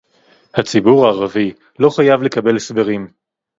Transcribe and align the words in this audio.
הציבור 0.55 1.05
הערבי 1.05 1.53
לא 1.79 1.89
חייב 1.89 2.21
לקבל 2.21 2.55
הסברים 2.55 3.07